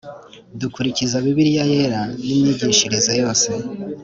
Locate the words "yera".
1.73-2.01